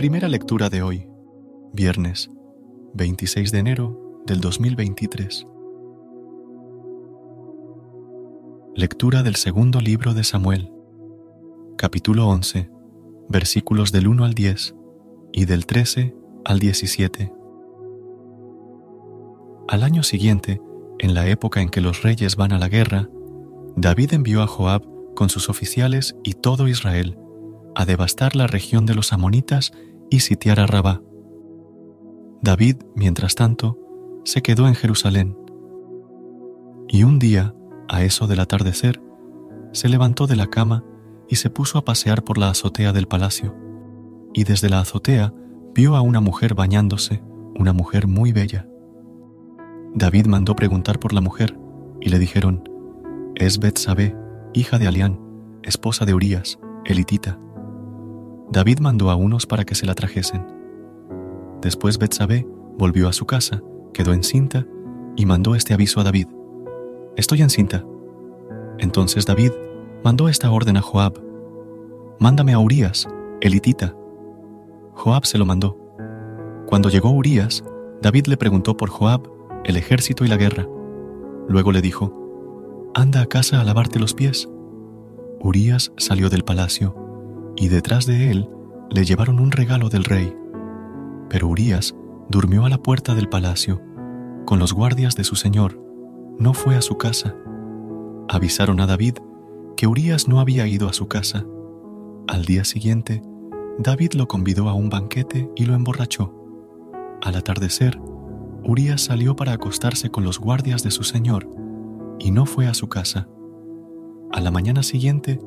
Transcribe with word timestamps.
Primera 0.00 0.28
lectura 0.28 0.70
de 0.70 0.80
hoy, 0.80 1.06
viernes 1.74 2.30
26 2.94 3.52
de 3.52 3.58
enero 3.58 4.22
del 4.24 4.40
2023. 4.40 5.46
Lectura 8.74 9.22
del 9.22 9.36
segundo 9.36 9.82
libro 9.82 10.14
de 10.14 10.24
Samuel, 10.24 10.72
capítulo 11.76 12.28
11, 12.28 12.70
versículos 13.28 13.92
del 13.92 14.08
1 14.08 14.24
al 14.24 14.32
10 14.32 14.74
y 15.34 15.44
del 15.44 15.66
13 15.66 16.16
al 16.46 16.60
17. 16.60 17.34
Al 19.68 19.82
año 19.82 20.02
siguiente, 20.02 20.62
en 20.98 21.12
la 21.12 21.28
época 21.28 21.60
en 21.60 21.68
que 21.68 21.82
los 21.82 22.02
reyes 22.02 22.36
van 22.36 22.52
a 22.52 22.58
la 22.58 22.70
guerra, 22.70 23.10
David 23.76 24.14
envió 24.14 24.40
a 24.40 24.46
Joab 24.46 24.82
con 25.14 25.28
sus 25.28 25.50
oficiales 25.50 26.16
y 26.24 26.32
todo 26.32 26.68
Israel 26.68 27.18
a 27.74 27.84
devastar 27.84 28.34
la 28.34 28.46
región 28.46 28.86
de 28.86 28.94
los 28.94 29.12
amonitas 29.12 29.72
y 30.10 30.20
sitiar 30.20 30.60
a 30.60 30.66
Rabá. 30.66 31.02
David, 32.42 32.76
mientras 32.94 33.34
tanto, 33.34 33.78
se 34.24 34.42
quedó 34.42 34.66
en 34.66 34.74
Jerusalén. 34.74 35.36
Y 36.88 37.04
un 37.04 37.18
día, 37.18 37.54
a 37.88 38.02
eso 38.02 38.26
del 38.26 38.40
atardecer, 38.40 39.00
se 39.72 39.88
levantó 39.88 40.26
de 40.26 40.36
la 40.36 40.48
cama 40.48 40.84
y 41.28 41.36
se 41.36 41.50
puso 41.50 41.78
a 41.78 41.84
pasear 41.84 42.24
por 42.24 42.38
la 42.38 42.50
azotea 42.50 42.92
del 42.92 43.06
palacio. 43.06 43.54
Y 44.34 44.44
desde 44.44 44.68
la 44.68 44.80
azotea 44.80 45.32
vio 45.74 45.96
a 45.96 46.00
una 46.00 46.20
mujer 46.20 46.54
bañándose, 46.54 47.22
una 47.56 47.72
mujer 47.72 48.08
muy 48.08 48.32
bella. 48.32 48.66
David 49.94 50.26
mandó 50.26 50.56
preguntar 50.56 50.98
por 50.98 51.12
la 51.12 51.20
mujer, 51.20 51.58
y 52.00 52.08
le 52.08 52.18
dijeron, 52.18 52.68
es 53.34 53.58
Betsabé, 53.58 54.16
hija 54.54 54.78
de 54.78 54.88
Alián, 54.88 55.20
esposa 55.62 56.04
de 56.04 56.14
Urías, 56.14 56.58
elitita. 56.84 57.38
David 58.52 58.80
mandó 58.80 59.10
a 59.10 59.14
unos 59.14 59.46
para 59.46 59.64
que 59.64 59.76
se 59.76 59.86
la 59.86 59.94
trajesen. 59.94 60.44
Después 61.62 61.98
Betsabé 61.98 62.44
volvió 62.76 63.08
a 63.08 63.12
su 63.12 63.24
casa, 63.24 63.62
quedó 63.92 64.12
encinta 64.12 64.66
y 65.14 65.24
mandó 65.24 65.54
este 65.54 65.72
aviso 65.72 66.00
a 66.00 66.04
David: 66.04 66.26
Estoy 67.16 67.42
encinta. 67.42 67.84
Entonces 68.78 69.24
David 69.24 69.52
mandó 70.02 70.28
esta 70.28 70.50
orden 70.50 70.76
a 70.76 70.82
Joab: 70.82 71.20
Mándame 72.18 72.52
a 72.52 72.58
Urías, 72.58 73.08
elitita. 73.40 73.94
Joab 74.94 75.26
se 75.26 75.38
lo 75.38 75.46
mandó. 75.46 75.78
Cuando 76.66 76.88
llegó 76.88 77.10
Urías, 77.10 77.62
David 78.02 78.26
le 78.26 78.36
preguntó 78.36 78.76
por 78.76 78.90
Joab, 78.90 79.30
el 79.64 79.76
ejército 79.76 80.24
y 80.24 80.28
la 80.28 80.36
guerra. 80.36 80.66
Luego 81.48 81.70
le 81.70 81.82
dijo: 81.82 82.92
Anda 82.94 83.20
a 83.20 83.26
casa 83.26 83.60
a 83.60 83.64
lavarte 83.64 84.00
los 84.00 84.12
pies. 84.12 84.48
Urías 85.38 85.92
salió 85.96 86.28
del 86.30 86.42
palacio 86.42 86.99
y 87.56 87.68
detrás 87.68 88.06
de 88.06 88.30
él 88.30 88.48
le 88.90 89.04
llevaron 89.04 89.40
un 89.40 89.52
regalo 89.52 89.88
del 89.88 90.04
rey. 90.04 90.34
Pero 91.28 91.48
Urías 91.48 91.94
durmió 92.28 92.64
a 92.64 92.68
la 92.68 92.78
puerta 92.78 93.14
del 93.14 93.28
palacio, 93.28 93.80
con 94.46 94.58
los 94.58 94.72
guardias 94.72 95.14
de 95.16 95.24
su 95.24 95.36
señor, 95.36 95.80
no 96.38 96.54
fue 96.54 96.76
a 96.76 96.82
su 96.82 96.96
casa. 96.96 97.36
Avisaron 98.28 98.80
a 98.80 98.86
David 98.86 99.18
que 99.76 99.86
Urías 99.86 100.28
no 100.28 100.40
había 100.40 100.66
ido 100.66 100.88
a 100.88 100.92
su 100.92 101.08
casa. 101.08 101.46
Al 102.26 102.44
día 102.44 102.64
siguiente, 102.64 103.22
David 103.78 104.12
lo 104.12 104.28
convidó 104.28 104.68
a 104.68 104.74
un 104.74 104.88
banquete 104.88 105.50
y 105.56 105.64
lo 105.66 105.74
emborrachó. 105.74 106.34
Al 107.22 107.36
atardecer, 107.36 108.00
Urías 108.64 109.02
salió 109.02 109.36
para 109.36 109.52
acostarse 109.52 110.10
con 110.10 110.24
los 110.24 110.38
guardias 110.38 110.82
de 110.82 110.90
su 110.90 111.02
señor 111.02 111.48
y 112.18 112.30
no 112.30 112.46
fue 112.46 112.66
a 112.66 112.74
su 112.74 112.88
casa. 112.88 113.28
A 114.32 114.40
la 114.40 114.50
mañana 114.50 114.82
siguiente, 114.82 115.40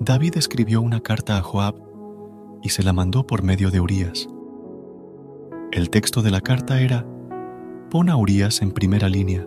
David 0.00 0.36
escribió 0.36 0.82
una 0.82 1.00
carta 1.00 1.38
a 1.38 1.42
Joab 1.42 1.74
y 2.62 2.68
se 2.68 2.82
la 2.82 2.92
mandó 2.92 3.26
por 3.26 3.42
medio 3.42 3.70
de 3.70 3.80
Urías. 3.80 4.28
El 5.72 5.88
texto 5.88 6.20
de 6.20 6.30
la 6.30 6.42
carta 6.42 6.80
era, 6.80 7.06
pon 7.90 8.10
a 8.10 8.16
Urías 8.16 8.60
en 8.60 8.72
primera 8.72 9.08
línea, 9.08 9.46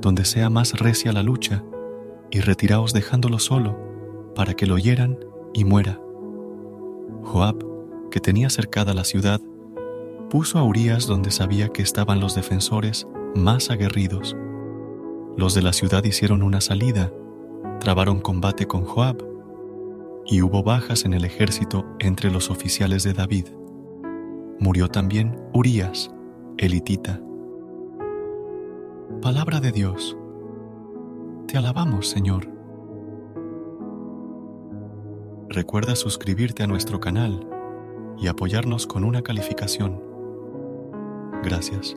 donde 0.00 0.24
sea 0.24 0.50
más 0.50 0.78
recia 0.78 1.12
la 1.12 1.24
lucha, 1.24 1.64
y 2.30 2.40
retiraos 2.40 2.92
dejándolo 2.92 3.40
solo, 3.40 3.76
para 4.36 4.54
que 4.54 4.66
lo 4.66 4.78
hieran 4.78 5.18
y 5.52 5.64
muera. 5.64 6.00
Joab, 7.24 7.56
que 8.10 8.20
tenía 8.20 8.50
cercada 8.50 8.94
la 8.94 9.04
ciudad, 9.04 9.40
puso 10.30 10.60
a 10.60 10.62
Urías 10.62 11.08
donde 11.08 11.32
sabía 11.32 11.70
que 11.70 11.82
estaban 11.82 12.20
los 12.20 12.36
defensores 12.36 13.08
más 13.34 13.68
aguerridos. 13.70 14.36
Los 15.36 15.54
de 15.54 15.62
la 15.62 15.72
ciudad 15.72 16.04
hicieron 16.04 16.42
una 16.42 16.60
salida, 16.60 17.12
trabaron 17.80 18.20
combate 18.20 18.66
con 18.66 18.84
Joab, 18.84 19.31
y 20.26 20.42
hubo 20.42 20.62
bajas 20.62 21.04
en 21.04 21.14
el 21.14 21.24
ejército 21.24 21.84
entre 21.98 22.30
los 22.30 22.50
oficiales 22.50 23.02
de 23.02 23.12
David. 23.12 23.46
Murió 24.58 24.88
también 24.88 25.36
Urías, 25.52 26.10
elitita. 26.58 27.20
Palabra 29.20 29.60
de 29.60 29.72
Dios. 29.72 30.16
Te 31.46 31.58
alabamos, 31.58 32.08
Señor. 32.08 32.48
Recuerda 35.48 35.96
suscribirte 35.96 36.62
a 36.62 36.66
nuestro 36.66 36.98
canal 37.00 37.46
y 38.18 38.28
apoyarnos 38.28 38.86
con 38.86 39.04
una 39.04 39.22
calificación. 39.22 40.02
Gracias. 41.42 41.96